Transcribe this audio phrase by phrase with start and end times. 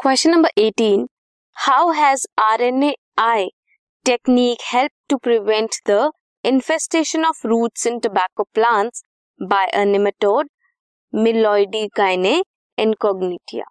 [0.00, 1.02] Question number 18
[1.56, 3.48] how has RNA i
[4.06, 6.10] technique help to prevent the
[6.44, 9.02] infestation of roots in tobacco plants
[9.40, 10.48] by a nematode
[11.96, 12.32] meloidogyne
[12.78, 13.64] incognita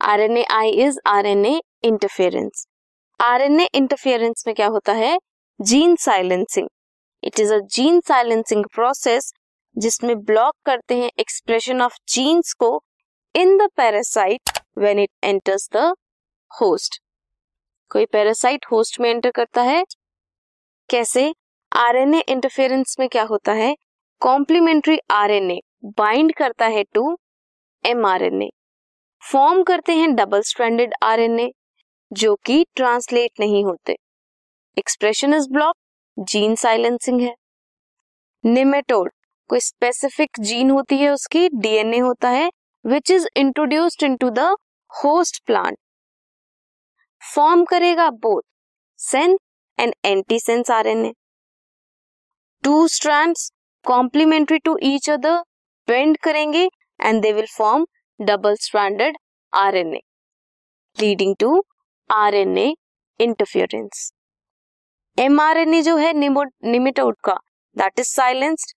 [0.00, 2.66] RNA i is RNA interference
[3.20, 5.18] RNA interference में क्या होता है?
[5.60, 6.68] Gene silencing
[7.22, 9.32] it is a gene silencing process
[9.76, 12.78] जिसमें block करते हैं expression of genes को
[13.40, 15.94] in the parasite when it enters the
[16.50, 16.98] host
[17.90, 19.84] कोई parasite host में एंटर करता है?
[20.90, 21.34] कैसे?
[21.72, 23.76] आरएनए इंटरफेरेंस में क्या होता है?
[24.20, 27.16] कॉम्प्लीमेंट्री आरएनए बाइंड करता है टू
[27.84, 28.50] एमआरएनए
[29.22, 31.50] फॉर्म करते हैं डबल स्ट्रैंडेड आरएनए
[32.12, 33.96] जो कि ट्रांसलेट नहीं होते.
[34.78, 35.76] Expression is block
[36.18, 37.34] gene silencing है.
[38.44, 39.12] निमेटोड
[39.48, 42.50] कोई स्पेसिफिक जीन होती है उसकी डीएनए होता है
[42.84, 44.54] which is introduced into the
[44.90, 45.76] host plant
[47.22, 48.42] form करेगा both
[48.98, 49.38] sense
[49.78, 51.12] and anti sense RNA
[52.64, 53.50] two strands
[53.84, 55.38] complementary to each other
[55.88, 56.68] bend करेंगे
[57.00, 57.86] and they will form
[58.20, 59.16] double stranded
[59.52, 60.00] RNA
[60.96, 61.62] leading to
[62.10, 62.72] RNA
[63.20, 64.10] interference
[65.18, 67.38] mRNA जो है nematode का
[67.76, 68.74] that is silenced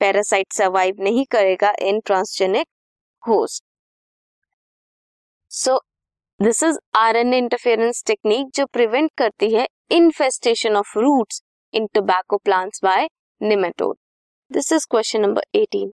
[0.00, 2.66] parasite survive नहीं करेगा in transgenic
[3.24, 3.64] host
[5.50, 5.78] so
[6.40, 11.42] this is R N interference technique जो prevent करती है infestation of roots
[11.74, 13.08] in tobacco plants by
[13.40, 13.96] nematode
[14.50, 15.92] this is question number eighteen